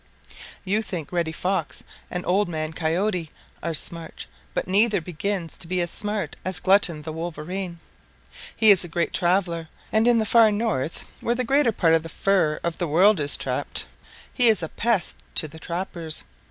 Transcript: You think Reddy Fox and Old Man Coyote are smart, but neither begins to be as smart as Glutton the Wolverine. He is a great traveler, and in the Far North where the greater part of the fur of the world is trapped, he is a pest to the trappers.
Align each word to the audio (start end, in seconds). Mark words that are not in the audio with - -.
You 0.63 0.81
think 0.81 1.11
Reddy 1.11 1.31
Fox 1.31 1.83
and 2.09 2.25
Old 2.25 2.49
Man 2.49 2.73
Coyote 2.73 3.29
are 3.61 3.75
smart, 3.75 4.25
but 4.55 4.67
neither 4.67 4.99
begins 4.99 5.59
to 5.59 5.67
be 5.67 5.79
as 5.79 5.91
smart 5.91 6.35
as 6.43 6.59
Glutton 6.59 7.03
the 7.03 7.11
Wolverine. 7.13 7.77
He 8.55 8.71
is 8.71 8.83
a 8.83 8.87
great 8.87 9.13
traveler, 9.13 9.69
and 9.91 10.07
in 10.07 10.17
the 10.17 10.25
Far 10.25 10.51
North 10.51 11.05
where 11.21 11.35
the 11.35 11.43
greater 11.43 11.71
part 11.71 11.93
of 11.93 12.01
the 12.01 12.09
fur 12.09 12.59
of 12.63 12.79
the 12.79 12.87
world 12.87 13.19
is 13.19 13.37
trapped, 13.37 13.85
he 14.33 14.47
is 14.47 14.63
a 14.63 14.69
pest 14.69 15.17
to 15.35 15.47
the 15.47 15.59
trappers. 15.59 16.23